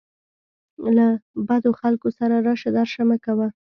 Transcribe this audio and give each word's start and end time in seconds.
له 0.95 1.07
بدو 1.47 1.71
خلکو 1.81 2.07
سره 2.17 2.35
راشه 2.47 2.69
درشه 2.77 3.01
مه 3.09 3.17
کوه. 3.25 3.47